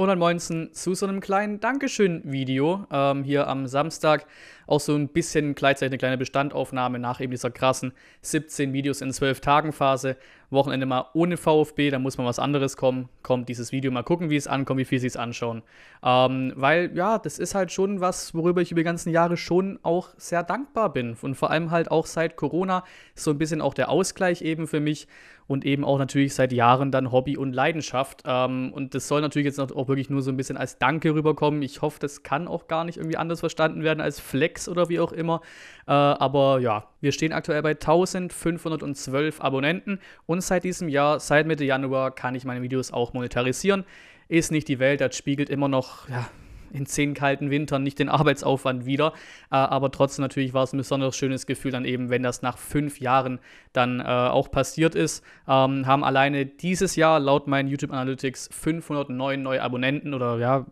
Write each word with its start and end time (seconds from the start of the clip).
Und 0.00 0.08
dann 0.08 0.18
moinsen 0.18 0.72
zu 0.72 0.94
so 0.94 1.04
einem 1.04 1.20
kleinen 1.20 1.60
Dankeschön-Video 1.60 2.86
ähm, 2.90 3.22
hier 3.22 3.48
am 3.48 3.66
Samstag. 3.66 4.24
Auch 4.70 4.78
so 4.78 4.94
ein 4.94 5.08
bisschen 5.08 5.56
gleichzeitig 5.56 5.90
eine 5.90 5.98
kleine 5.98 6.16
Bestandaufnahme 6.16 7.00
nach 7.00 7.20
eben 7.20 7.32
dieser 7.32 7.50
krassen 7.50 7.92
17 8.22 8.72
Videos 8.72 9.00
in 9.00 9.12
12 9.12 9.40
Tagen 9.40 9.72
Phase. 9.72 10.16
Wochenende 10.50 10.86
mal 10.86 11.06
ohne 11.12 11.36
VfB, 11.36 11.90
da 11.90 11.98
muss 11.98 12.18
mal 12.18 12.24
was 12.24 12.38
anderes 12.38 12.76
kommen. 12.76 13.08
Kommt 13.22 13.48
dieses 13.48 13.72
Video 13.72 13.90
mal 13.90 14.02
gucken, 14.02 14.30
wie 14.30 14.36
es 14.36 14.46
ankommt, 14.46 14.78
wie 14.78 14.84
viel 14.84 15.00
sie 15.00 15.08
es 15.08 15.16
anschauen. 15.16 15.62
Ähm, 16.04 16.52
weil 16.54 16.92
ja, 16.94 17.18
das 17.18 17.40
ist 17.40 17.56
halt 17.56 17.72
schon 17.72 18.00
was, 18.00 18.32
worüber 18.32 18.60
ich 18.60 18.70
über 18.70 18.80
die 18.80 18.84
ganzen 18.84 19.10
Jahre 19.10 19.36
schon 19.36 19.80
auch 19.82 20.10
sehr 20.16 20.44
dankbar 20.44 20.92
bin. 20.92 21.16
Und 21.20 21.34
vor 21.34 21.50
allem 21.50 21.72
halt 21.72 21.90
auch 21.90 22.06
seit 22.06 22.36
Corona 22.36 22.84
so 23.14 23.32
ein 23.32 23.38
bisschen 23.38 23.60
auch 23.60 23.74
der 23.74 23.88
Ausgleich 23.88 24.42
eben 24.42 24.68
für 24.68 24.80
mich 24.80 25.08
und 25.50 25.64
eben 25.64 25.84
auch 25.84 25.98
natürlich 25.98 26.34
seit 26.34 26.52
Jahren 26.52 26.92
dann 26.92 27.10
Hobby 27.10 27.36
und 27.36 27.52
Leidenschaft. 27.52 28.22
Ähm, 28.24 28.72
und 28.72 28.94
das 28.94 29.08
soll 29.08 29.20
natürlich 29.20 29.46
jetzt 29.46 29.58
auch 29.58 29.88
wirklich 29.88 30.08
nur 30.08 30.22
so 30.22 30.30
ein 30.30 30.36
bisschen 30.36 30.56
als 30.56 30.78
Danke 30.78 31.12
rüberkommen. 31.12 31.62
Ich 31.62 31.82
hoffe, 31.82 31.98
das 31.98 32.22
kann 32.22 32.46
auch 32.46 32.68
gar 32.68 32.84
nicht 32.84 32.98
irgendwie 32.98 33.16
anders 33.16 33.40
verstanden 33.40 33.82
werden 33.82 34.00
als 34.00 34.20
Flex 34.20 34.59
oder 34.68 34.88
wie 34.88 35.00
auch 35.00 35.12
immer. 35.12 35.40
Äh, 35.86 35.92
aber 35.92 36.60
ja, 36.60 36.88
wir 37.00 37.12
stehen 37.12 37.32
aktuell 37.32 37.62
bei 37.62 37.70
1512 37.70 39.40
Abonnenten 39.40 40.00
und 40.26 40.42
seit 40.42 40.64
diesem 40.64 40.88
Jahr, 40.88 41.20
seit 41.20 41.46
Mitte 41.46 41.64
Januar, 41.64 42.14
kann 42.14 42.34
ich 42.34 42.44
meine 42.44 42.62
Videos 42.62 42.92
auch 42.92 43.12
monetarisieren. 43.12 43.84
Ist 44.28 44.52
nicht 44.52 44.68
die 44.68 44.78
Welt, 44.78 45.00
das 45.00 45.16
spiegelt 45.16 45.50
immer 45.50 45.68
noch, 45.68 46.08
ja, 46.08 46.28
in 46.72 46.86
zehn 46.86 47.14
kalten 47.14 47.50
Wintern 47.50 47.82
nicht 47.82 47.98
den 47.98 48.08
Arbeitsaufwand 48.08 48.86
wieder. 48.86 49.12
Äh, 49.50 49.56
aber 49.56 49.90
trotzdem 49.90 50.22
natürlich 50.22 50.54
war 50.54 50.64
es 50.64 50.72
ein 50.72 50.78
besonders 50.78 51.16
schönes 51.16 51.46
Gefühl 51.46 51.72
dann 51.72 51.84
eben, 51.84 52.10
wenn 52.10 52.22
das 52.22 52.42
nach 52.42 52.58
fünf 52.58 53.00
Jahren 53.00 53.38
dann 53.72 54.00
äh, 54.00 54.04
auch 54.04 54.50
passiert 54.50 54.94
ist. 54.94 55.24
Ähm, 55.48 55.86
haben 55.86 56.04
alleine 56.04 56.46
dieses 56.46 56.96
Jahr 56.96 57.20
laut 57.20 57.46
meinen 57.46 57.68
YouTube 57.68 57.92
Analytics 57.92 58.50
509 58.52 59.42
neue 59.42 59.62
Abonnenten 59.62 60.14
oder 60.14 60.38
ja, 60.38 60.66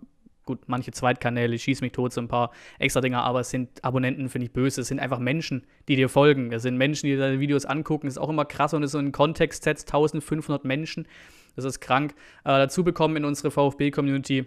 gut, 0.49 0.61
manche 0.67 0.91
Zweitkanäle, 0.91 1.59
schieß 1.59 1.83
mich 1.83 1.93
tot, 1.93 2.13
so 2.13 2.21
ein 2.21 2.27
paar 2.27 2.51
extra 2.79 3.01
Dinger, 3.01 3.23
aber 3.23 3.41
es 3.41 3.51
sind 3.51 3.85
Abonnenten, 3.85 4.29
finde 4.29 4.47
ich 4.47 4.53
böse. 4.53 4.81
Es 4.81 4.89
sind 4.89 4.99
einfach 4.99 5.19
Menschen, 5.19 5.65
die 5.87 5.95
dir 5.95 6.09
folgen. 6.09 6.53
Es 6.53 6.63
sind 6.63 6.77
Menschen, 6.77 7.07
die 7.07 7.17
deine 7.17 7.39
Videos 7.39 7.67
angucken. 7.67 8.07
Das 8.07 8.15
ist 8.15 8.19
auch 8.19 8.31
immer 8.31 8.47
krass 8.47 8.75
und 8.75 8.83
es 8.83 8.93
so 8.93 8.99
in 8.99 9.13
Kontext 9.13 9.63
setzt 9.63 9.89
1500 9.89 10.65
Menschen. 10.65 11.07
Das 11.55 11.65
ist 11.65 11.81
krank. 11.81 12.15
Äh, 12.45 12.59
dazu 12.59 12.83
bekommen 12.83 13.17
in 13.17 13.25
unsere 13.25 13.51
VfB-Community 13.51 14.47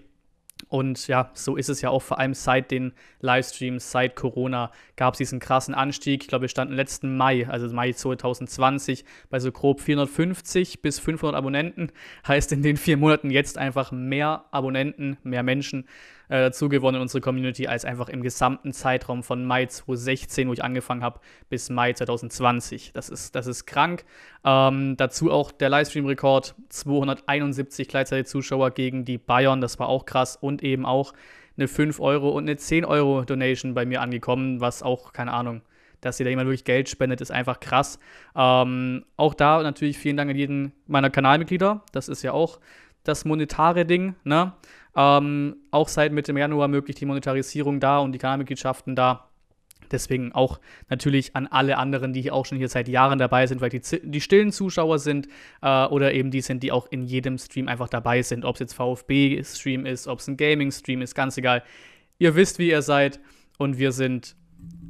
und 0.69 1.07
ja, 1.07 1.31
so 1.33 1.55
ist 1.55 1.69
es 1.69 1.81
ja 1.81 1.89
auch 1.89 2.01
vor 2.01 2.19
allem 2.19 2.33
seit 2.33 2.71
den 2.71 2.93
Livestreams, 3.19 3.91
seit 3.91 4.15
Corona 4.15 4.71
gab 4.95 5.13
es 5.13 5.19
diesen 5.19 5.39
krassen 5.39 5.73
Anstieg. 5.73 6.23
Ich 6.23 6.27
glaube, 6.27 6.43
wir 6.43 6.49
standen 6.49 6.73
letzten 6.73 7.17
Mai, 7.17 7.47
also 7.47 7.67
Mai 7.73 7.91
2020, 7.91 9.05
bei 9.29 9.39
so 9.39 9.51
grob 9.51 9.81
450 9.81 10.81
bis 10.81 10.99
500 10.99 11.35
Abonnenten. 11.35 11.91
Heißt 12.27 12.51
in 12.51 12.63
den 12.63 12.77
vier 12.77 12.97
Monaten 12.97 13.29
jetzt 13.29 13.57
einfach 13.57 13.91
mehr 13.91 14.45
Abonnenten, 14.51 15.17
mehr 15.23 15.43
Menschen 15.43 15.85
äh, 16.31 16.39
dazu 16.39 16.69
gewonnen 16.69 16.95
in 16.95 17.01
unsere 17.01 17.19
Community 17.19 17.67
als 17.67 17.83
einfach 17.83 18.07
im 18.07 18.21
gesamten 18.21 18.71
Zeitraum 18.71 19.21
von 19.21 19.45
Mai 19.45 19.65
2016, 19.65 20.47
wo 20.47 20.53
ich 20.53 20.63
angefangen 20.63 21.03
habe, 21.03 21.19
bis 21.49 21.69
Mai 21.69 21.91
2020. 21.91 22.93
Das 22.93 23.09
ist, 23.09 23.35
das 23.35 23.47
ist 23.47 23.65
krank. 23.65 24.05
Ähm, 24.45 24.95
dazu 24.95 25.29
auch 25.29 25.51
der 25.51 25.69
Livestream-Rekord, 25.69 26.55
271 26.69 27.89
gleichzeitig 27.89 28.27
Zuschauer 28.27 28.71
gegen 28.71 29.03
die 29.03 29.17
Bayern, 29.17 29.59
das 29.59 29.77
war 29.77 29.89
auch 29.89 30.05
krass. 30.05 30.37
Und 30.37 30.63
eben 30.63 30.85
auch 30.85 31.13
eine 31.57 31.67
5 31.67 31.99
Euro 31.99 32.29
und 32.29 32.45
eine 32.45 32.55
10 32.55 32.85
Euro 32.85 33.25
Donation 33.25 33.73
bei 33.73 33.85
mir 33.85 33.99
angekommen, 33.99 34.61
was 34.61 34.83
auch, 34.83 35.11
keine 35.11 35.33
Ahnung, 35.33 35.61
dass 35.99 36.15
dir 36.15 36.23
da 36.23 36.29
jemand 36.29 36.47
wirklich 36.47 36.63
Geld 36.63 36.87
spendet, 36.87 37.19
ist 37.19 37.31
einfach 37.31 37.59
krass. 37.59 37.99
Ähm, 38.37 39.03
auch 39.17 39.33
da 39.33 39.61
natürlich 39.61 39.97
vielen 39.97 40.15
Dank 40.15 40.31
an 40.31 40.37
jeden 40.37 40.71
meiner 40.87 41.09
Kanalmitglieder. 41.09 41.83
Das 41.91 42.07
ist 42.07 42.21
ja 42.23 42.31
auch 42.31 42.61
das 43.03 43.25
monetare 43.25 43.85
Ding. 43.85 44.15
Ne? 44.23 44.53
Ähm, 44.95 45.57
auch 45.71 45.87
seit 45.87 46.11
Mitte 46.11 46.33
Januar 46.37 46.67
möglich 46.67 46.95
die 46.95 47.05
Monetarisierung 47.05 47.79
da 47.79 47.99
und 47.99 48.11
die 48.11 48.19
Kanalmitgliedschaften 48.19 48.95
da. 48.95 49.27
Deswegen 49.91 50.31
auch 50.31 50.59
natürlich 50.89 51.35
an 51.35 51.47
alle 51.47 51.77
anderen, 51.77 52.13
die 52.13 52.31
auch 52.31 52.45
schon 52.45 52.57
hier 52.57 52.69
seit 52.69 52.87
Jahren 52.87 53.19
dabei 53.19 53.47
sind, 53.47 53.61
weil 53.61 53.69
die, 53.69 53.81
die 54.03 54.21
stillen 54.21 54.51
Zuschauer 54.51 54.99
sind 54.99 55.27
äh, 55.61 55.85
oder 55.85 56.13
eben 56.13 56.31
die 56.31 56.41
sind, 56.41 56.63
die 56.63 56.71
auch 56.71 56.87
in 56.89 57.03
jedem 57.03 57.37
Stream 57.37 57.67
einfach 57.67 57.89
dabei 57.89 58.21
sind. 58.21 58.45
Ob 58.45 58.55
es 58.55 58.59
jetzt 58.59 58.73
VfB-Stream 58.73 59.85
ist, 59.85 60.07
ob 60.07 60.19
es 60.19 60.27
ein 60.27 60.37
Gaming-Stream 60.37 61.01
ist, 61.01 61.13
ganz 61.13 61.37
egal. 61.37 61.63
Ihr 62.19 62.35
wisst, 62.35 62.59
wie 62.59 62.69
ihr 62.69 62.81
seid 62.81 63.19
und 63.57 63.77
wir 63.77 63.91
sind 63.91 64.35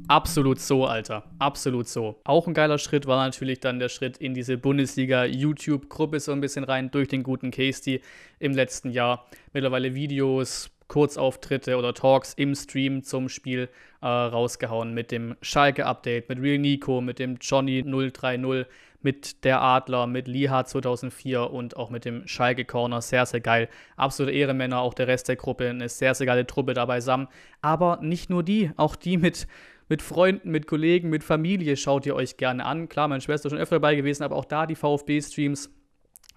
Absolut 0.08 0.58
so, 0.58 0.84
Alter. 0.84 1.24
Absolut 1.38 1.88
so. 1.88 2.20
Auch 2.24 2.46
ein 2.46 2.54
geiler 2.54 2.78
Schritt 2.78 3.06
war 3.06 3.24
natürlich 3.24 3.60
dann 3.60 3.78
der 3.78 3.88
Schritt 3.88 4.18
in 4.18 4.34
diese 4.34 4.58
Bundesliga-YouTube-Gruppe 4.58 6.20
so 6.20 6.32
ein 6.32 6.40
bisschen 6.40 6.64
rein 6.64 6.90
durch 6.90 7.08
den 7.08 7.22
guten 7.22 7.50
Casey 7.50 8.02
im 8.38 8.52
letzten 8.52 8.90
Jahr. 8.90 9.26
Mittlerweile 9.52 9.94
Videos, 9.94 10.70
Kurzauftritte 10.88 11.78
oder 11.78 11.94
Talks 11.94 12.34
im 12.34 12.54
Stream 12.54 13.02
zum 13.02 13.30
Spiel 13.30 13.70
äh, 14.02 14.06
rausgehauen 14.06 14.92
mit 14.92 15.10
dem 15.10 15.36
Schalke-Update, 15.40 16.28
mit 16.28 16.40
Real 16.40 16.58
Nico, 16.58 17.00
mit 17.00 17.18
dem 17.18 17.38
Johnny 17.40 17.82
030, 17.82 18.66
mit 19.02 19.44
der 19.44 19.60
Adler, 19.60 20.06
mit 20.06 20.28
Liha 20.28 20.64
2004 20.64 21.50
und 21.50 21.76
auch 21.76 21.90
mit 21.90 22.04
dem 22.04 22.26
Schalke 22.26 22.64
Corner. 22.64 23.00
Sehr, 23.00 23.26
sehr 23.26 23.40
geil. 23.40 23.68
Absolute 23.96 24.34
Ehremänner, 24.34 24.80
auch 24.80 24.94
der 24.94 25.08
Rest 25.08 25.28
der 25.28 25.36
Gruppe, 25.36 25.68
eine 25.68 25.88
sehr, 25.88 26.14
sehr 26.14 26.26
geile 26.26 26.46
Truppe 26.46 26.74
dabei 26.74 27.00
zusammen. 27.00 27.28
Aber 27.60 27.98
nicht 28.02 28.30
nur 28.30 28.42
die, 28.42 28.70
auch 28.76 28.96
die 28.96 29.16
mit 29.16 29.46
mit 29.88 30.00
Freunden, 30.00 30.50
mit 30.50 30.66
Kollegen, 30.66 31.10
mit 31.10 31.22
Familie 31.22 31.76
schaut 31.76 32.06
ihr 32.06 32.14
euch 32.14 32.38
gerne 32.38 32.64
an. 32.64 32.88
Klar, 32.88 33.08
meine 33.08 33.20
Schwester 33.20 33.48
ist 33.48 33.52
schon 33.52 33.60
öfter 33.60 33.76
dabei 33.76 33.94
gewesen, 33.94 34.22
aber 34.22 34.36
auch 34.36 34.46
da 34.46 34.64
die 34.64 34.74
VfB-Streams 34.74 35.68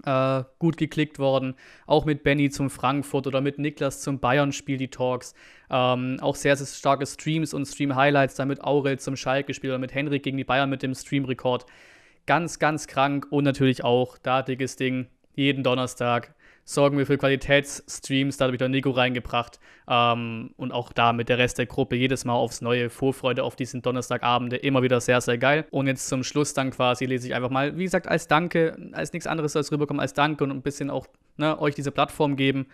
äh, 0.03 0.43
gut 0.59 0.77
geklickt 0.77 1.19
worden. 1.19 1.55
Auch 1.85 2.05
mit 2.05 2.23
Benny 2.23 2.49
zum 2.49 2.69
Frankfurt 2.69 3.27
oder 3.27 3.41
mit 3.41 3.57
Niklas 3.59 4.01
zum 4.01 4.19
Bayern-Spiel 4.19 4.77
die 4.77 4.89
Talks. 4.89 5.33
Ähm, 5.69 6.17
auch 6.21 6.35
sehr, 6.35 6.55
sehr 6.55 6.67
starke 6.67 7.05
Streams 7.05 7.53
und 7.53 7.65
Stream-Highlights, 7.65 8.35
dann 8.35 8.47
mit 8.47 8.61
Aurel 8.61 8.99
zum 8.99 9.15
Schalke-Spiel 9.15 9.69
oder 9.69 9.79
mit 9.79 9.93
Henrik 9.93 10.23
gegen 10.23 10.37
die 10.37 10.43
Bayern 10.43 10.69
mit 10.69 10.83
dem 10.83 10.93
Stream-Rekord. 10.93 11.65
Ganz, 12.25 12.59
ganz 12.59 12.87
krank 12.87 13.27
und 13.29 13.43
natürlich 13.43 13.83
auch, 13.83 14.17
da 14.17 14.41
dickes 14.41 14.75
Ding, 14.75 15.07
jeden 15.35 15.63
Donnerstag 15.63 16.33
sorgen 16.65 16.97
wir 16.97 17.05
für 17.05 17.17
Qualitätsstreams. 17.17 18.37
Da 18.37 18.45
habe 18.45 18.55
ich 18.55 18.59
dann 18.59 18.71
Nico 18.71 18.89
reingebracht. 18.89 19.59
Ähm, 19.87 20.51
und 20.57 20.71
auch 20.71 20.91
da 20.91 21.13
mit 21.13 21.29
der 21.29 21.37
Rest 21.37 21.59
der 21.59 21.67
Gruppe 21.67 21.95
jedes 21.95 22.25
Mal 22.25 22.33
aufs 22.33 22.61
neue 22.61 22.89
Vorfreude 22.89 23.43
auf 23.43 23.55
diesen 23.55 23.83
Donnerstagabende. 23.83 24.57
Immer 24.57 24.81
wieder 24.81 24.99
sehr, 24.99 25.21
sehr 25.21 25.37
geil. 25.37 25.65
Und 25.69 25.87
jetzt 25.87 26.07
zum 26.07 26.23
Schluss 26.23 26.53
dann 26.55 26.71
quasi 26.71 27.05
lese 27.05 27.27
ich 27.27 27.35
einfach 27.35 27.51
mal, 27.51 27.77
wie 27.77 27.83
gesagt, 27.83 28.07
als 28.07 28.27
Danke, 28.27 28.75
als 28.93 29.13
nichts 29.13 29.27
anderes 29.27 29.55
als 29.55 29.71
rüberkommen, 29.71 30.01
als 30.01 30.13
Danke 30.13 30.43
und 30.43 30.51
ein 30.51 30.63
bisschen 30.63 30.89
auch 30.89 31.07
ne, 31.37 31.59
euch 31.61 31.75
diese 31.75 31.91
Plattform 31.91 32.35
geben. 32.35 32.65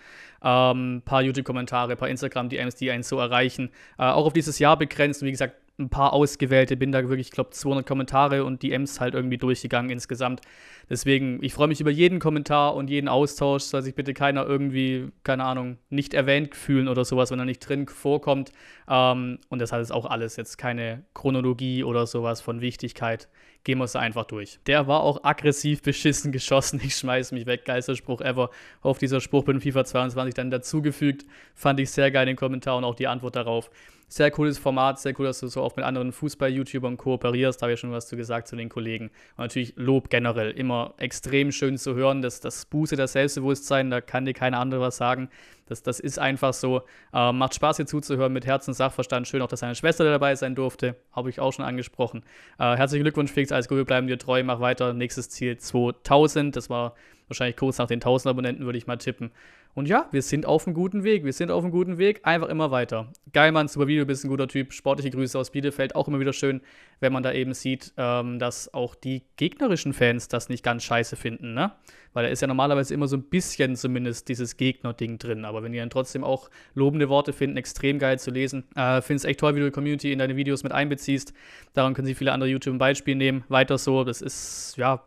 Ähm, 0.42 1.02
paar 1.04 1.22
YouTube-Kommentare, 1.22 1.98
paar 1.98 2.10
Instagram-DMs, 2.10 2.76
die 2.76 2.92
einen 2.92 3.04
so 3.04 3.20
erreichen. 3.20 3.72
Äh, 4.00 4.04
auch 4.04 4.26
auf 4.26 4.34
dieses 4.34 4.58
Jahr 4.58 4.78
begrenzt. 4.78 5.22
Und 5.22 5.28
wie 5.28 5.32
gesagt, 5.32 5.56
ein 5.81 5.90
paar 5.90 6.14
ausgewählte, 6.14 6.78
bin 6.78 6.92
da 6.92 7.02
wirklich, 7.02 7.28
ich 7.28 7.31
glaube, 7.31 7.50
200 7.50 7.86
Kommentare 7.86 8.46
und 8.46 8.64
DMs 8.64 9.00
halt 9.00 9.14
irgendwie 9.14 9.38
durchgegangen 9.38 9.92
insgesamt. 9.92 10.42
Deswegen, 10.90 11.42
ich 11.42 11.53
freue 11.53 11.68
mich 11.68 11.80
über 11.80 11.90
jeden 11.90 12.19
Kommentar 12.19 12.75
und 12.75 12.90
jeden 12.90 13.08
Austausch, 13.08 13.64
soll 13.64 13.81
sich 13.81 13.96
bitte 13.96 14.14
keiner 14.14 14.46
irgendwie, 14.46 15.09
keine 15.24 15.46
Ahnung, 15.46 15.78
nicht 15.90 16.14
erwähnt 16.14 16.53
fühlen 16.53 16.88
oder 16.88 17.06
sowas, 17.06 17.31
wenn 17.31 17.40
er 17.40 17.46
nicht 17.46 17.59
drin 17.59 17.88
vorkommt. 17.88 18.52
Ähm, 18.90 19.40
und 19.50 19.62
hat 19.62 19.80
jetzt 19.80 19.94
auch 19.94 20.06
alles 20.06 20.36
jetzt 20.36 20.58
keine 20.58 21.03
Chronologie 21.14 21.84
oder 21.84 22.06
sowas 22.08 22.41
von 22.41 22.62
Wichtigkeit. 22.62 23.30
Gehen 23.64 23.78
wir 23.78 23.86
es 23.86 23.96
einfach 23.96 24.25
durch. 24.25 24.59
Der 24.66 24.88
war 24.88 25.02
auch 25.02 25.24
aggressiv 25.24 25.81
beschissen 25.81 26.31
geschossen. 26.34 26.81
Ich 26.84 26.96
schmeiß 26.96 27.31
mich 27.31 27.46
weg. 27.46 27.64
Geilster 27.64 27.96
Spruch 27.96 28.22
ever. 28.22 28.50
Auf 28.81 28.97
dieser 28.97 29.22
Spruch 29.22 29.46
bin 29.46 29.62
FIFA 29.62 29.86
22 29.86 30.34
dann 30.34 30.52
dazugefügt. 30.52 31.25
Fand 31.53 31.80
ich 31.80 31.91
sehr 31.91 32.12
geil 32.12 32.25
den 32.25 32.36
Kommentar 32.36 32.78
und 32.78 32.84
auch 32.84 32.96
die 32.96 33.08
Antwort 33.08 33.36
darauf. 33.36 33.70
Sehr 34.12 34.30
cooles 34.30 34.58
Format, 34.58 35.00
sehr 35.00 35.18
cool, 35.18 35.26
dass 35.26 35.40
du 35.40 35.48
so 35.48 35.62
auch 35.62 35.78
mit 35.78 35.86
anderen 35.86 36.12
Fußball-YouTubern 36.12 36.98
kooperierst. 36.98 37.62
Da 37.62 37.64
habe 37.64 37.76
ich 37.76 37.80
schon 37.80 37.94
was 37.94 38.10
zu 38.10 38.18
gesagt 38.18 38.46
zu 38.46 38.58
den 38.58 38.68
Kollegen. 38.68 39.06
Und 39.06 39.38
natürlich 39.38 39.72
Lob 39.78 40.10
generell. 40.10 40.52
Immer 40.52 40.96
extrem 40.97 41.53
schön 41.53 41.78
zu 41.78 41.96
hören. 41.96 42.22
Das, 42.22 42.41
das 42.41 42.66
boostet 42.66 43.00
das 43.00 43.14
Selbstbewusstsein. 43.14 43.90
Da 43.90 44.02
kann 44.02 44.26
dir 44.26 44.34
keiner 44.34 44.59
andere 44.59 44.82
was 44.82 44.97
sagen. 44.97 45.30
Das, 45.66 45.82
das 45.82 46.02
ist 46.02 46.20
einfach 46.20 46.52
so. 46.52 46.82
Äh, 47.14 47.32
macht 47.32 47.56
Spaß, 47.56 47.78
hier 47.78 47.85
zuzuhören 47.85 48.34
mit 48.34 48.46
Herz 48.46 48.68
und 48.68 48.74
Sachverstand. 48.74 49.30
Schön 49.30 49.41
auch, 49.41 49.47
dass 49.47 49.62
seine 49.62 49.76
Schwester 49.76 50.03
dabei 50.03 50.35
sein 50.35 50.56
durfte. 50.56 50.97
Habe 51.14 51.30
ich 51.30 51.40
auch 51.40 51.53
schon 51.53 51.64
angesprochen. 51.64 52.24
Äh, 52.59 52.76
herzlichen 52.76 53.03
Glückwunsch, 53.03 53.32
Felix. 53.32 53.53
Alles 53.53 53.70
Gute, 53.70 53.85
bleiben 53.85 54.08
dir 54.08 54.18
treu. 54.18 54.44
Mach 54.44 54.59
weiter. 54.59 54.94
Nächstes 54.94 55.30
Ziel 55.30 55.56
2000. 55.56 56.58
Das 56.58 56.70
war 56.70 56.96
wahrscheinlich 57.32 57.56
kurz 57.56 57.78
nach 57.78 57.88
den 57.88 57.98
1000 57.98 58.30
Abonnenten, 58.30 58.66
würde 58.66 58.78
ich 58.78 58.88
mal 58.88 58.98
tippen. 58.98 59.32
Und 59.74 59.88
ja, 59.88 60.08
wir 60.12 60.22
sind 60.22 60.46
auf 60.46 60.68
einem 60.68 60.74
guten 60.74 61.04
Weg. 61.04 61.24
Wir 61.24 61.32
sind 61.32 61.50
auf 61.50 61.64
einem 61.64 61.72
guten 61.72 61.98
Weg. 61.98 62.22
Einfach 62.24 62.50
immer 62.50 62.72
weiter. 62.72 63.12
Geilmann, 63.32 63.70
super 63.70 63.88
Video, 63.88 64.06
bist 64.06 64.26
ein 64.26 64.30
guter 64.30 64.48
Typ. 64.48 64.74
Sportliche 64.74 65.12
Grüße 65.12 65.40
aus 65.40 65.52
Bielefeld. 65.52 65.96
Auch 65.96 66.08
immer 66.10 66.20
wieder 66.20 66.34
schön, 66.34 66.62
wenn 67.00 67.14
man 67.14 67.24
da 67.24 67.32
eben 67.32 67.54
sieht, 67.54 67.94
ähm, 67.96 68.38
dass 68.38 68.74
auch 68.74 68.96
die 68.96 69.24
gegnerischen 69.38 69.94
Fans 69.94 70.28
das 70.28 70.50
nicht 70.50 70.64
ganz 70.64 70.84
scheiße 70.84 71.16
finden, 71.16 71.54
ne? 71.54 71.72
Weil 72.14 72.26
da 72.26 72.30
ist 72.30 72.42
ja 72.42 72.48
normalerweise 72.48 72.94
immer 72.94 73.08
so 73.08 73.16
ein 73.16 73.24
bisschen 73.24 73.78
zumindest 73.78 74.28
dieses 74.28 74.58
Gegner-Ding 74.58 75.18
drin. 75.18 75.46
Aber 75.46 75.64
wenn 75.64 75.72
die 75.72 75.78
dann 75.78 75.90
trotzdem 75.90 76.26
auch 76.26 76.50
lobende 76.74 77.08
Worte 77.08 77.32
finden, 77.32 77.56
extrem 77.56 78.00
geil 78.00 78.20
zu 78.20 78.32
lesen. 78.32 78.66
Äh, 78.76 79.02
Finde 79.02 79.20
es 79.20 79.24
echt 79.24 79.40
toll, 79.40 79.56
wie 79.56 79.60
du 79.60 79.66
die 79.68 79.72
Community 79.72 80.12
in 80.12 80.20
deine 80.20 80.36
Videos 80.36 80.64
mit 80.64 80.74
einbeziehst. 80.74 81.34
Daran 81.74 81.94
können 81.94 82.08
sich 82.08 82.18
viele 82.18 82.34
andere 82.34 82.52
Beispiel 82.74 83.16
nehmen. 83.16 83.46
Weiter 83.48 83.78
so. 83.78 84.04
Das 84.04 84.22
ist, 84.22 84.76
ja, 84.76 85.06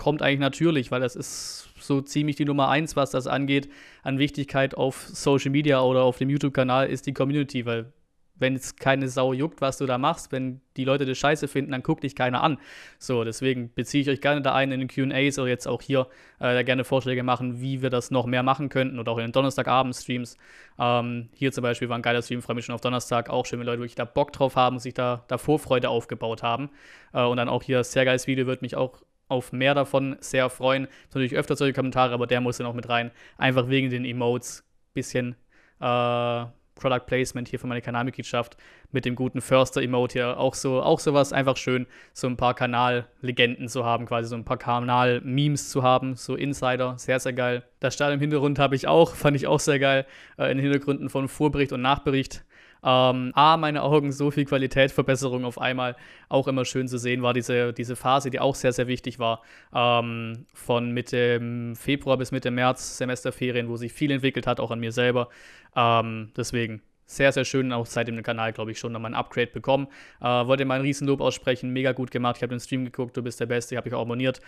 kommt 0.00 0.22
eigentlich 0.22 0.40
natürlich, 0.40 0.90
weil 0.90 1.02
das 1.02 1.14
ist 1.14 1.68
so 1.78 2.00
ziemlich 2.00 2.36
die 2.36 2.46
Nummer 2.46 2.70
eins, 2.70 2.96
was 2.96 3.10
das 3.10 3.26
angeht, 3.26 3.68
an 4.02 4.18
Wichtigkeit 4.18 4.74
auf 4.74 5.06
Social 5.06 5.50
Media 5.50 5.82
oder 5.82 6.04
auf 6.04 6.16
dem 6.16 6.30
YouTube-Kanal, 6.30 6.88
ist 6.88 7.06
die 7.06 7.12
Community, 7.12 7.66
weil 7.66 7.92
wenn 8.38 8.54
es 8.54 8.76
keine 8.76 9.08
Sau 9.08 9.34
juckt, 9.34 9.60
was 9.60 9.76
du 9.76 9.84
da 9.84 9.98
machst, 9.98 10.32
wenn 10.32 10.62
die 10.78 10.86
Leute 10.86 11.04
das 11.04 11.18
scheiße 11.18 11.48
finden, 11.48 11.72
dann 11.72 11.82
guckt 11.82 12.02
dich 12.02 12.16
keiner 12.16 12.42
an. 12.42 12.56
So, 12.98 13.24
deswegen 13.24 13.74
beziehe 13.74 14.00
ich 14.00 14.08
euch 14.08 14.22
gerne 14.22 14.40
da 14.40 14.54
ein 14.54 14.72
in 14.72 14.80
den 14.80 14.88
QAs 14.88 15.38
oder 15.38 15.48
jetzt 15.48 15.68
auch 15.68 15.82
hier 15.82 16.06
äh, 16.38 16.54
da 16.54 16.62
gerne 16.62 16.84
Vorschläge 16.84 17.22
machen, 17.22 17.60
wie 17.60 17.82
wir 17.82 17.90
das 17.90 18.10
noch 18.10 18.24
mehr 18.24 18.42
machen 18.42 18.70
könnten 18.70 18.98
oder 18.98 19.12
auch 19.12 19.18
in 19.18 19.26
den 19.26 19.32
Donnerstagabend-Streams. 19.32 20.38
Ähm, 20.78 21.28
hier 21.34 21.52
zum 21.52 21.60
Beispiel 21.60 21.90
war 21.90 21.98
ein 21.98 22.02
geiler 22.02 22.22
Stream, 22.22 22.40
freue 22.40 22.56
mich 22.56 22.64
schon 22.64 22.74
auf 22.74 22.80
Donnerstag. 22.80 23.28
Auch 23.28 23.44
schön, 23.44 23.58
wenn 23.58 23.66
Leute 23.66 23.80
wirklich 23.80 23.96
da 23.96 24.06
Bock 24.06 24.32
drauf 24.32 24.56
haben, 24.56 24.78
sich 24.78 24.94
da, 24.94 25.26
da 25.28 25.36
Vorfreude 25.36 25.90
aufgebaut 25.90 26.42
haben. 26.42 26.70
Äh, 27.12 27.22
und 27.24 27.36
dann 27.36 27.50
auch 27.50 27.62
hier 27.62 27.84
sehr 27.84 28.06
geiles 28.06 28.26
Video, 28.26 28.46
würde 28.46 28.62
mich 28.62 28.74
auch 28.74 29.02
auf 29.30 29.52
mehr 29.52 29.74
davon 29.74 30.16
sehr 30.20 30.50
freuen. 30.50 30.88
Natürlich 31.08 31.36
öfter 31.36 31.56
solche 31.56 31.74
Kommentare, 31.74 32.12
aber 32.14 32.26
der 32.26 32.40
muss 32.40 32.58
dann 32.58 32.66
auch 32.66 32.74
mit 32.74 32.88
rein. 32.88 33.10
Einfach 33.38 33.68
wegen 33.68 33.90
den 33.90 34.04
Emotes. 34.04 34.64
Bisschen. 34.92 35.36
Äh, 35.80 36.44
Product 36.80 37.06
Placement 37.06 37.46
hier 37.46 37.58
für 37.60 37.66
meine 37.66 37.82
Kanalmitgliedschaft 37.82 38.56
mit 38.90 39.04
dem 39.04 39.14
guten 39.14 39.40
Förster-Emote 39.40 40.14
hier. 40.14 40.38
Auch 40.38 40.54
so, 40.54 40.82
auch 40.82 40.98
sowas 40.98 41.32
einfach 41.32 41.56
schön, 41.56 41.86
so 42.12 42.26
ein 42.26 42.36
paar 42.36 42.54
Kanallegenden 42.54 43.68
zu 43.68 43.84
haben, 43.84 44.06
quasi 44.06 44.28
so 44.28 44.34
ein 44.34 44.44
paar 44.44 44.56
Kanal-Memes 44.56 45.68
zu 45.68 45.82
haben, 45.82 46.16
so 46.16 46.34
Insider, 46.34 46.98
sehr, 46.98 47.20
sehr 47.20 47.32
geil. 47.32 47.62
Das 47.78 47.94
Stadion 47.94 48.14
im 48.14 48.20
Hintergrund 48.20 48.58
habe 48.58 48.74
ich 48.74 48.88
auch, 48.88 49.14
fand 49.14 49.36
ich 49.36 49.46
auch 49.46 49.60
sehr 49.60 49.78
geil, 49.78 50.06
äh, 50.38 50.50
in 50.50 50.56
den 50.56 50.64
Hintergründen 50.64 51.08
von 51.08 51.28
Vorbericht 51.28 51.72
und 51.72 51.82
Nachbericht. 51.82 52.44
Ähm, 52.82 53.32
A, 53.34 53.56
meine 53.56 53.82
Augen, 53.82 54.12
so 54.12 54.30
viel 54.30 54.44
Qualitätsverbesserung 54.44 55.44
auf 55.44 55.60
einmal. 55.60 55.96
Auch 56.28 56.48
immer 56.48 56.64
schön 56.64 56.88
zu 56.88 56.98
sehen 56.98 57.22
war 57.22 57.34
diese, 57.34 57.72
diese 57.72 57.96
Phase, 57.96 58.30
die 58.30 58.40
auch 58.40 58.54
sehr, 58.54 58.72
sehr 58.72 58.86
wichtig 58.86 59.18
war. 59.18 59.42
Ähm, 59.74 60.46
von 60.54 60.92
Mitte 60.92 61.74
Februar 61.74 62.16
bis 62.16 62.32
Mitte 62.32 62.50
März, 62.50 62.98
Semesterferien, 62.98 63.68
wo 63.68 63.76
sich 63.76 63.92
viel 63.92 64.10
entwickelt 64.10 64.46
hat, 64.46 64.60
auch 64.60 64.70
an 64.70 64.80
mir 64.80 64.92
selber. 64.92 65.28
Ähm, 65.76 66.32
deswegen 66.36 66.82
sehr, 67.06 67.32
sehr 67.32 67.44
schön. 67.44 67.72
Auch 67.72 67.86
seit 67.86 68.08
dem 68.08 68.22
Kanal, 68.22 68.52
glaube 68.52 68.70
ich, 68.70 68.78
schon 68.78 68.92
nochmal 68.92 69.10
ein 69.10 69.16
Upgrade 69.16 69.48
bekommen. 69.48 69.88
Äh, 70.20 70.24
wollte 70.24 70.64
mal 70.64 70.76
ein 70.76 70.82
Riesenlob 70.82 71.20
aussprechen. 71.20 71.70
Mega 71.70 71.92
gut 71.92 72.10
gemacht. 72.10 72.36
Ich 72.36 72.42
habe 72.42 72.54
den 72.54 72.60
Stream 72.60 72.84
geguckt. 72.84 73.16
Du 73.16 73.22
bist 73.22 73.40
der 73.40 73.46
Beste. 73.46 73.74
Ich 73.74 73.76
habe 73.76 73.88
dich 73.88 73.94
auch 73.94 74.02
abonniert 74.02 74.40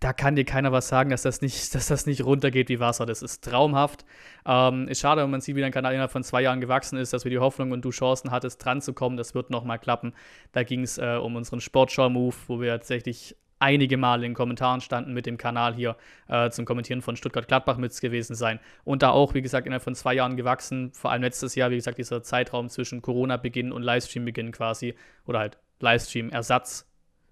da 0.00 0.14
kann 0.14 0.34
dir 0.34 0.44
keiner 0.44 0.72
was 0.72 0.88
sagen, 0.88 1.10
dass 1.10 1.22
das 1.22 1.42
nicht, 1.42 1.74
dass 1.74 1.86
das 1.88 2.06
nicht 2.06 2.24
runtergeht 2.24 2.68
wie 2.68 2.80
Wasser. 2.80 3.06
Das 3.06 3.22
ist 3.22 3.44
traumhaft. 3.44 4.04
Ähm, 4.46 4.88
ist 4.88 5.00
schade, 5.00 5.22
wenn 5.22 5.30
man 5.30 5.40
sieht, 5.40 5.56
wie 5.56 5.60
dein 5.60 5.72
Kanal 5.72 5.92
innerhalb 5.92 6.10
von 6.10 6.24
zwei 6.24 6.42
Jahren 6.42 6.60
gewachsen 6.60 6.98
ist, 6.98 7.12
dass 7.12 7.24
wir 7.24 7.30
die 7.30 7.38
Hoffnung 7.38 7.70
und 7.70 7.84
du 7.84 7.90
Chancen 7.90 8.30
hattest, 8.30 8.64
dran 8.64 8.80
zu 8.80 8.94
kommen. 8.94 9.16
Das 9.16 9.34
wird 9.34 9.50
nochmal 9.50 9.78
klappen. 9.78 10.14
Da 10.52 10.62
ging 10.62 10.82
es 10.82 10.98
äh, 10.98 11.18
um 11.22 11.36
unseren 11.36 11.60
Sportschau-Move, 11.60 12.34
wo 12.48 12.60
wir 12.60 12.72
tatsächlich 12.72 13.36
einige 13.60 13.98
Male 13.98 14.24
in 14.24 14.30
den 14.30 14.36
Kommentaren 14.36 14.80
standen 14.80 15.12
mit 15.12 15.26
dem 15.26 15.36
Kanal 15.36 15.74
hier 15.74 15.96
äh, 16.28 16.48
zum 16.48 16.64
Kommentieren 16.64 17.02
von 17.02 17.16
Stuttgart-Gladbach 17.16 17.76
mit 17.76 17.98
gewesen 18.00 18.34
sein. 18.34 18.58
Und 18.84 19.02
da 19.02 19.10
auch, 19.10 19.34
wie 19.34 19.42
gesagt, 19.42 19.66
innerhalb 19.66 19.82
von 19.82 19.94
zwei 19.94 20.14
Jahren 20.14 20.36
gewachsen. 20.36 20.92
Vor 20.94 21.10
allem 21.10 21.22
letztes 21.22 21.54
Jahr, 21.56 21.70
wie 21.70 21.76
gesagt, 21.76 21.98
dieser 21.98 22.22
Zeitraum 22.22 22.70
zwischen 22.70 23.02
Corona-Beginn 23.02 23.70
und 23.70 23.82
Livestream-Beginn 23.82 24.50
quasi. 24.52 24.94
Oder 25.26 25.40
halt 25.40 25.58
Livestream-Ersatz 25.80 26.89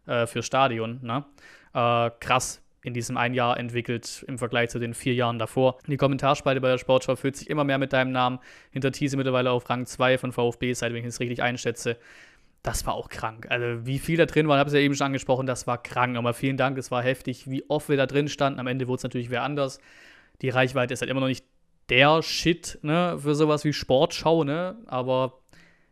äh, 0.08 0.26
für 0.26 0.42
Stadion. 0.42 1.00
Ne? 1.02 1.24
Äh, 1.74 2.10
krass, 2.20 2.62
in 2.82 2.94
diesem 2.94 3.16
ein 3.16 3.34
Jahr 3.34 3.58
entwickelt 3.58 4.24
im 4.26 4.38
Vergleich 4.38 4.70
zu 4.70 4.78
den 4.78 4.94
vier 4.94 5.14
Jahren 5.14 5.38
davor. 5.38 5.78
Die 5.86 5.96
Kommentarspalte 5.96 6.60
bei 6.60 6.68
der 6.68 6.78
Sportschau 6.78 7.16
fühlt 7.16 7.36
sich 7.36 7.50
immer 7.50 7.64
mehr 7.64 7.78
mit 7.78 7.92
deinem 7.92 8.12
Namen. 8.12 8.38
Hinter 8.70 8.92
Thiese 8.92 9.16
mittlerweile 9.16 9.50
auf 9.50 9.68
Rang 9.68 9.86
2 9.86 10.18
von 10.18 10.32
VfB, 10.32 10.72
seit 10.72 10.92
wenn 10.92 11.00
ich 11.00 11.06
es 11.06 11.20
richtig 11.20 11.42
einschätze. 11.42 11.98
Das 12.62 12.86
war 12.86 12.94
auch 12.94 13.08
krank. 13.08 13.46
Also, 13.50 13.86
wie 13.86 13.98
viel 13.98 14.16
da 14.16 14.26
drin 14.26 14.48
war, 14.48 14.56
ich 14.56 14.60
habe 14.60 14.68
es 14.68 14.74
ja 14.74 14.80
eben 14.80 14.94
schon 14.94 15.06
angesprochen, 15.06 15.46
das 15.46 15.66
war 15.66 15.82
krank. 15.82 16.16
Aber 16.16 16.34
vielen 16.34 16.56
Dank, 16.56 16.76
es 16.78 16.90
war 16.90 17.02
heftig, 17.02 17.48
wie 17.48 17.68
oft 17.68 17.88
wir 17.88 17.96
da 17.96 18.06
drin 18.06 18.28
standen. 18.28 18.58
Am 18.58 18.66
Ende 18.66 18.88
wurde 18.88 18.98
es 18.98 19.02
natürlich 19.04 19.30
wer 19.30 19.42
anders. 19.42 19.80
Die 20.42 20.48
Reichweite 20.48 20.94
ist 20.94 21.00
halt 21.00 21.10
immer 21.10 21.20
noch 21.20 21.28
nicht 21.28 21.44
der 21.88 22.22
Shit 22.22 22.78
ne, 22.82 23.18
für 23.18 23.34
sowas 23.34 23.64
wie 23.64 23.72
Sportschau, 23.72 24.44
ne? 24.44 24.76
aber 24.86 25.40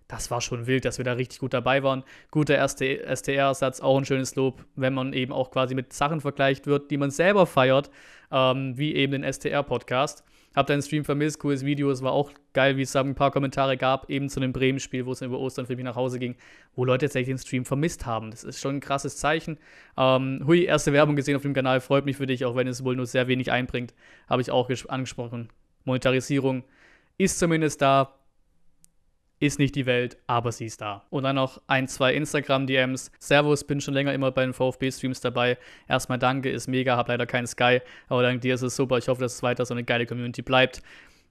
das 0.08 0.31
war 0.31 0.41
schon 0.41 0.67
wild, 0.67 0.85
dass 0.85 0.99
wir 0.99 1.05
da 1.05 1.12
richtig 1.12 1.41
gut 1.41 1.53
dabei 1.53 1.82
waren. 1.82 2.05
Guter 2.31 2.55
erste 2.55 3.05
STR-Ersatz, 3.14 3.81
auch 3.81 3.99
ein 3.99 4.05
schönes 4.05 4.37
Lob, 4.37 4.64
wenn 4.76 4.94
man 4.94 5.12
eben 5.12 5.32
auch 5.32 5.50
quasi 5.50 5.75
mit 5.75 5.93
Sachen 5.93 6.20
vergleicht 6.20 6.67
wird, 6.67 6.91
die 6.91 6.97
man 6.97 7.11
selber 7.11 7.47
feiert, 7.47 7.91
ähm, 8.31 8.76
wie 8.79 8.94
eben 8.94 9.20
den 9.20 9.32
STR-Podcast. 9.32 10.25
Hab 10.55 10.69
deinen 10.69 10.81
Stream 10.81 11.05
vermisst, 11.05 11.38
cooles 11.38 11.67
Video, 11.67 11.91
es 11.91 12.03
war 12.03 12.12
auch 12.12 12.32
geil, 12.55 12.79
wie 12.79 12.82
es 12.82 12.93
da 12.93 13.03
ein 13.03 13.14
paar 13.14 13.31
Kommentare 13.31 13.76
gab, 13.76 14.08
eben 14.08 14.31
zu 14.31 14.41
dem 14.41 14.55
Bremen-Spiel, 14.55 15.05
wo 15.05 15.12
es 15.12 15.20
über 15.20 15.38
Ostern 15.38 15.67
für 15.67 15.76
mich 15.76 15.85
nach 15.85 15.97
Hause 15.97 16.19
ging, 16.19 16.35
wo 16.75 16.87
Leute 16.87 17.05
tatsächlich 17.05 17.37
den 17.37 17.38
Stream 17.38 17.67
vermisst 17.67 18.06
haben. 18.06 18.31
Das 18.31 18.43
ist 18.43 18.61
schon 18.61 18.76
ein 18.76 18.81
krasses 18.81 19.19
Zeichen. 19.19 19.58
Ähm, 19.99 20.43
hui, 20.47 20.64
erste 20.64 20.94
Werbung 20.94 21.14
gesehen 21.14 21.37
auf 21.37 21.43
dem 21.43 21.53
Kanal, 21.53 21.81
freut 21.81 22.06
mich 22.06 22.17
für 22.17 22.26
dich, 22.26 22.47
auch 22.47 22.56
wenn 22.56 22.69
es 22.69 22.82
wohl 22.85 22.97
nur 22.97 23.05
sehr 23.05 23.29
wenig 23.29 23.53
einbringt. 23.53 23.93
Habe 24.31 24.41
ich 24.41 24.50
auch 24.50 24.70
angesprochen. 24.88 25.50
Monetarisierung 25.85 26.64
ist 27.19 27.38
zumindest 27.38 27.82
da, 27.82 28.14
ist 29.38 29.58
nicht 29.58 29.74
die 29.74 29.86
Welt, 29.86 30.16
aber 30.26 30.52
sie 30.52 30.66
ist 30.66 30.80
da. 30.80 31.04
Und 31.10 31.24
dann 31.24 31.36
noch 31.36 31.60
ein, 31.66 31.88
zwei 31.88 32.14
Instagram-DMs. 32.14 33.10
Servus, 33.18 33.64
bin 33.64 33.80
schon 33.80 33.94
länger 33.94 34.14
immer 34.14 34.30
bei 34.30 34.44
den 34.44 34.54
VfB-Streams 34.54 35.20
dabei. 35.20 35.58
Erstmal 35.88 36.18
danke, 36.18 36.50
ist 36.50 36.68
mega, 36.68 36.96
hab 36.96 37.08
leider 37.08 37.26
keinen 37.26 37.46
Sky, 37.46 37.80
aber 38.08 38.22
dank 38.22 38.40
dir 38.40 38.54
ist 38.54 38.62
es 38.62 38.76
super. 38.76 38.98
Ich 38.98 39.08
hoffe, 39.08 39.20
dass 39.20 39.34
es 39.34 39.42
weiter 39.42 39.66
so 39.66 39.74
eine 39.74 39.84
geile 39.84 40.06
Community 40.06 40.42
bleibt 40.42 40.82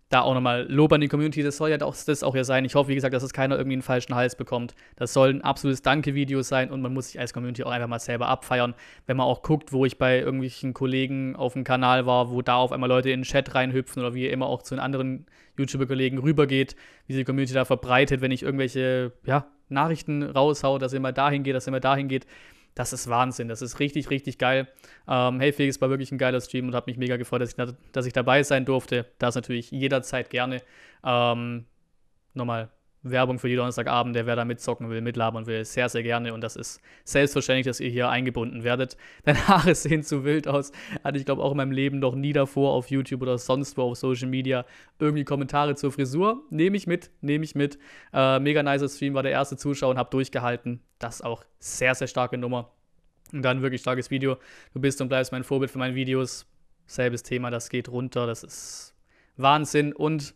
da 0.10 0.22
auch 0.22 0.36
nochmal 0.36 0.68
Lob 0.70 0.94
an 0.94 1.02
die 1.02 1.08
Community, 1.08 1.42
das 1.42 1.58
soll 1.58 1.72
ja 1.72 1.82
auch, 1.82 1.96
das 1.96 2.22
auch 2.22 2.36
ja 2.36 2.44
sein. 2.44 2.64
Ich 2.64 2.76
hoffe, 2.76 2.90
wie 2.90 2.96
gesagt, 2.96 3.14
dass 3.14 3.24
es 3.24 3.34
keiner 3.34 3.58
irgendwie 3.58 3.74
einen 3.74 3.82
falschen 3.82 4.14
Hals 4.14 4.36
bekommt. 4.36 4.76
Das 4.98 5.14
soll 5.14 5.30
ein 5.30 5.42
absolutes 5.42 5.82
Danke-Video 5.82 6.44
sein 6.44 6.70
und 6.70 6.82
man 6.82 6.94
muss 6.94 7.08
sich 7.08 7.20
als 7.20 7.34
Community 7.34 7.64
auch 7.64 7.72
einfach 7.72 7.88
mal 7.88 8.00
selber 8.00 8.28
abfeiern. 8.28 8.76
Wenn 9.08 9.18
man 9.18 9.26
auch 9.26 9.42
guckt, 9.42 9.74
wo 9.74 9.84
ich 9.84 9.98
bei 9.98 10.20
irgendwelchen 10.20 10.76
Kollegen 10.76 11.36
auf 11.36 11.54
dem 11.54 11.64
Kanal 11.64 12.06
war, 12.06 12.30
wo 12.30 12.44
da 12.44 12.56
auf 12.58 12.72
einmal 12.72 12.90
Leute 12.90 13.10
in 13.10 13.22
den 13.22 13.26
Chat 13.26 13.56
reinhüpfen 13.56 14.02
oder 14.02 14.14
wie 14.14 14.28
immer 14.28 14.46
auch 14.46 14.62
zu 14.62 14.76
den 14.76 14.80
anderen 14.80 15.26
YouTuber-Kollegen 15.58 16.20
rübergeht, 16.20 16.76
wie 17.08 17.14
sich 17.14 17.22
die 17.22 17.26
Community 17.26 17.54
da 17.54 17.66
verbreitet, 17.66 18.22
wenn 18.22 18.32
ich 18.32 18.44
irgendwelche 18.44 19.12
ja, 19.26 19.48
Nachrichten 19.70 20.22
raushau, 20.22 20.78
dass 20.78 20.94
ihr 20.94 21.00
mal 21.00 21.14
dahin 21.14 21.42
geht, 21.42 21.56
dass 21.56 21.68
ihr 21.68 21.72
mal 21.72 21.80
dahin 21.80 22.08
geht 22.08 22.28
das 22.76 22.92
ist 22.94 23.10
Wahnsinn. 23.10 23.48
Das 23.48 23.62
ist 23.62 23.80
richtig, 23.80 24.10
richtig 24.10 24.38
geil. 24.38 24.68
Ähm, 25.08 25.40
hey 25.40 25.54
Felix, 25.54 25.80
war 25.82 25.90
wirklich 25.90 26.12
ein 26.12 26.18
geiler 26.18 26.42
Stream 26.42 26.68
und 26.68 26.76
habe 26.76 26.92
mich 26.92 26.98
mega 26.98 27.18
gefreut, 27.18 27.42
dass 27.42 27.56
ich, 27.58 27.76
dass 27.94 28.06
ich 28.06 28.14
dabei 28.14 28.44
sein 28.44 28.66
durfte. 28.66 29.06
Das 29.18 29.36
natürlich 29.36 29.72
jederzeit 29.72 30.30
gerne. 30.30 30.62
Ähm, 31.04 31.66
nochmal 32.34 32.70
Werbung 33.12 33.40
für 33.40 33.48
die 33.48 33.56
Donnerstagabend, 33.56 34.16
der 34.16 34.26
wer 34.26 34.36
da 34.36 34.46
mitzocken 34.46 34.90
will, 34.90 35.02
mitlabern 35.02 35.46
will, 35.46 35.64
sehr, 35.66 35.90
sehr 35.90 36.04
gerne. 36.04 36.34
Und 36.34 36.42
das 36.42 36.56
ist 36.56 36.82
selbstverständlich, 37.04 37.66
dass 37.66 37.80
ihr 37.80 37.90
hier 37.90 38.10
eingebunden 38.10 38.64
werdet. 38.64 38.98
Deine 39.24 39.48
Haare 39.48 39.76
sehen 39.76 40.04
zu 40.04 40.24
wild 40.24 40.48
aus. 40.48 40.72
Hatte 41.04 41.18
ich, 41.18 41.26
glaube 41.26 41.44
auch 41.44 41.52
in 41.52 41.58
meinem 41.58 41.72
Leben 41.72 42.00
noch 42.00 42.16
nie 42.16 42.34
davor 42.34 42.74
auf 42.74 42.90
YouTube 42.90 43.22
oder 43.22 43.38
sonst 43.38 43.78
wo 43.78 43.84
auf 43.84 43.98
Social 43.98 44.28
Media 44.28 44.66
irgendwie 45.00 45.24
Kommentare 45.24 45.76
zur 45.76 45.92
Frisur. 45.92 46.44
Nehme 46.50 46.78
ich 46.78 46.88
mit, 46.88 47.12
nehme 47.22 47.46
ich 47.46 47.56
mit. 47.56 47.78
Äh, 48.14 48.40
mega 48.40 48.64
nicer 48.64 48.90
Stream, 48.90 49.14
war 49.14 49.24
der 49.24 49.32
erste 49.32 49.58
Zuschauer 49.58 49.92
und 49.92 49.98
habe 49.98 50.10
durchgehalten. 50.10 50.82
Das 51.00 51.16
ist 51.16 51.22
auch 51.22 51.44
sehr, 51.60 51.96
sehr 51.96 52.08
starke 52.08 52.38
Nummer. 52.38 52.72
Und 53.32 53.42
dann 53.42 53.62
wirklich 53.62 53.82
starkes 53.82 54.12
Video. 54.12 54.38
Du 54.74 54.80
bist 54.80 55.02
und 55.02 55.10
bleibst 55.10 55.32
mein 55.32 55.44
Vorbild 55.44 55.72
für 55.72 55.80
meine 55.80 55.96
Videos. 55.96 56.46
Selbes 56.88 57.24
Thema, 57.24 57.50
das 57.50 57.70
geht 57.70 57.90
runter. 57.90 58.28
Das 58.28 58.44
ist 58.44 58.94
Wahnsinn. 59.38 59.94
Und 59.94 60.36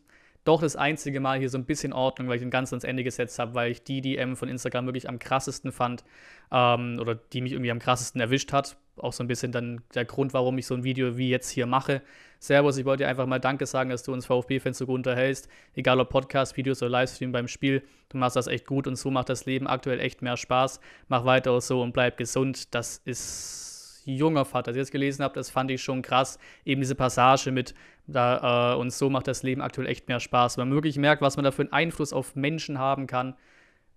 doch 0.49 0.61
das 0.61 0.75
einzige 0.75 1.19
Mal 1.19 1.37
hier 1.37 1.49
so 1.49 1.59
ein 1.59 1.65
bisschen 1.65 1.93
Ordnung, 1.93 2.27
weil 2.27 2.37
ich 2.37 2.41
ihn 2.41 2.49
ganz 2.49 2.73
ans 2.73 2.83
Ende 2.83 3.03
gesetzt 3.03 3.37
habe, 3.37 3.53
weil 3.53 3.71
ich 3.71 3.83
die 3.83 4.01
DM 4.01 4.35
von 4.35 4.49
Instagram 4.49 4.87
wirklich 4.87 5.07
am 5.07 5.19
krassesten 5.19 5.71
fand 5.71 6.03
ähm, 6.51 6.97
oder 6.99 7.15
die 7.15 7.41
mich 7.41 7.51
irgendwie 7.51 7.69
am 7.71 7.77
krassesten 7.77 8.19
erwischt 8.19 8.51
hat. 8.51 8.75
Auch 8.97 9.13
so 9.13 9.23
ein 9.23 9.27
bisschen 9.27 9.51
dann 9.51 9.81
der 9.93 10.05
Grund, 10.05 10.33
warum 10.33 10.57
ich 10.57 10.65
so 10.65 10.73
ein 10.73 10.83
Video 10.83 11.17
wie 11.17 11.29
jetzt 11.29 11.49
hier 11.49 11.67
mache. 11.67 12.01
Servus, 12.39 12.77
ich 12.77 12.85
wollte 12.85 13.03
dir 13.03 13.09
einfach 13.09 13.27
mal 13.27 13.39
Danke 13.39 13.67
sagen, 13.67 13.91
dass 13.91 14.01
du 14.01 14.11
uns 14.11 14.25
VfB-Fans 14.25 14.79
so 14.79 14.87
gut 14.87 14.95
unterhältst. 14.95 15.47
Egal 15.75 15.99
ob 15.99 16.09
Podcast, 16.09 16.57
Videos 16.57 16.81
oder 16.81 16.89
Livestream 16.89 17.31
beim 17.31 17.47
Spiel, 17.47 17.83
du 18.09 18.17
machst 18.17 18.35
das 18.35 18.47
echt 18.47 18.65
gut 18.65 18.87
und 18.87 18.95
so 18.95 19.11
macht 19.11 19.29
das 19.29 19.45
Leben 19.45 19.67
aktuell 19.67 19.99
echt 19.99 20.23
mehr 20.23 20.35
Spaß. 20.35 20.79
Mach 21.09 21.25
weiter 21.25 21.61
so 21.61 21.81
und 21.81 21.93
bleib 21.93 22.17
gesund. 22.17 22.73
Das 22.73 23.01
ist 23.05 23.78
junger 24.05 24.45
Vater, 24.45 24.69
als 24.69 24.77
ich 24.77 24.81
das 24.81 24.91
gelesen 24.91 25.23
habe, 25.23 25.33
das 25.33 25.49
fand 25.49 25.71
ich 25.71 25.81
schon 25.81 26.01
krass. 26.01 26.39
Eben 26.65 26.81
diese 26.81 26.95
Passage 26.95 27.51
mit, 27.51 27.73
da, 28.07 28.73
äh, 28.73 28.77
und 28.77 28.91
so 28.91 29.09
macht 29.09 29.27
das 29.27 29.43
Leben 29.43 29.61
aktuell 29.61 29.87
echt 29.87 30.07
mehr 30.07 30.19
Spaß. 30.19 30.57
Wenn 30.57 30.69
man 30.69 30.75
wirklich 30.75 30.97
merkt, 30.97 31.21
was 31.21 31.35
man 31.37 31.43
da 31.43 31.51
für 31.51 31.63
einen 31.63 31.73
Einfluss 31.73 32.13
auf 32.13 32.35
Menschen 32.35 32.79
haben 32.79 33.07
kann, 33.07 33.35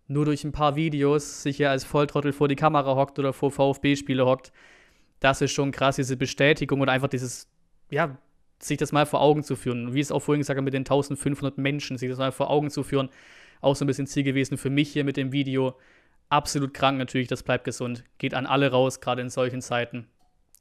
nur 0.08 0.24
durch 0.24 0.44
ein 0.44 0.52
paar 0.52 0.76
Videos 0.76 1.42
sich 1.42 1.58
ja 1.58 1.70
als 1.70 1.84
Volltrottel 1.84 2.32
vor 2.32 2.48
die 2.48 2.56
Kamera 2.56 2.96
hockt 2.96 3.18
oder 3.18 3.32
vor 3.32 3.50
VfB-Spiele 3.50 4.26
hockt, 4.26 4.52
das 5.20 5.40
ist 5.40 5.52
schon 5.52 5.70
krass, 5.70 5.96
diese 5.96 6.16
Bestätigung 6.16 6.80
und 6.80 6.88
einfach 6.88 7.08
dieses, 7.08 7.48
ja, 7.90 8.18
sich 8.58 8.78
das 8.78 8.92
mal 8.92 9.06
vor 9.06 9.20
Augen 9.20 9.42
zu 9.42 9.56
führen. 9.56 9.94
Wie 9.94 10.00
es 10.00 10.12
auch 10.12 10.20
vorhin 10.20 10.40
gesagt 10.40 10.56
habe, 10.56 10.64
mit 10.64 10.74
den 10.74 10.80
1500 10.80 11.58
Menschen, 11.58 11.98
sich 11.98 12.08
das 12.08 12.18
mal 12.18 12.32
vor 12.32 12.50
Augen 12.50 12.70
zu 12.70 12.82
führen, 12.82 13.08
auch 13.60 13.76
so 13.76 13.84
ein 13.84 13.88
bisschen 13.88 14.06
Ziel 14.06 14.24
gewesen 14.24 14.58
für 14.58 14.70
mich 14.70 14.92
hier 14.92 15.04
mit 15.04 15.16
dem 15.16 15.32
Video 15.32 15.76
absolut 16.32 16.72
krank 16.72 16.98
natürlich, 16.98 17.28
das 17.28 17.42
bleibt 17.42 17.64
gesund. 17.64 18.04
Geht 18.18 18.34
an 18.34 18.46
alle 18.46 18.70
raus, 18.70 19.00
gerade 19.00 19.22
in 19.22 19.30
solchen 19.30 19.60
Zeiten. 19.60 20.08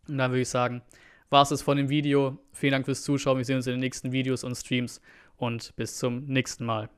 Und 0.07 0.17
dann 0.17 0.31
würde 0.31 0.41
ich 0.41 0.49
sagen, 0.49 0.81
war 1.29 1.43
es 1.43 1.49
das 1.49 1.61
von 1.61 1.77
dem 1.77 1.89
Video. 1.89 2.37
Vielen 2.51 2.73
Dank 2.73 2.85
fürs 2.85 3.03
Zuschauen. 3.03 3.37
Wir 3.37 3.45
sehen 3.45 3.55
uns 3.55 3.67
in 3.67 3.73
den 3.73 3.79
nächsten 3.79 4.11
Videos 4.11 4.43
und 4.43 4.55
Streams 4.55 5.01
und 5.37 5.73
bis 5.77 5.97
zum 5.97 6.25
nächsten 6.25 6.65
Mal. 6.65 6.89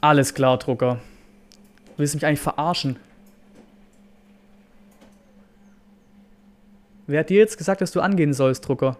Alles 0.00 0.34
klar, 0.34 0.58
Drucker. 0.58 1.00
Willst 1.96 2.14
du 2.14 2.16
mich 2.16 2.26
eigentlich 2.26 2.40
verarschen? 2.40 2.96
Wer 7.06 7.20
hat 7.20 7.30
dir 7.30 7.38
jetzt 7.38 7.58
gesagt, 7.58 7.80
dass 7.80 7.92
du 7.92 8.00
angehen 8.00 8.32
sollst, 8.32 8.66
Drucker? 8.66 8.96